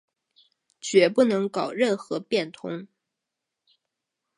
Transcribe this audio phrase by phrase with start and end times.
[0.79, 2.87] 决不能搞任何变通